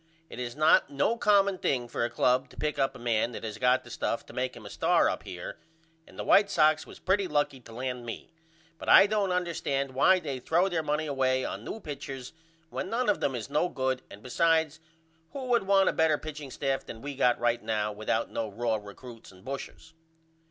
[0.31, 3.43] It is not no common thing for a club to pick up a man that
[3.43, 5.59] has got the stuff to make him a star up here
[6.07, 8.31] and the White Sox was pretty lucky to land me
[8.79, 12.33] but I don't understand why they throw their money away on new pitchers
[12.71, 14.79] when none of them is no good and besides
[15.33, 18.77] who would want a better pitching staff than we got right now without no raw
[18.77, 19.93] recruts and bushers.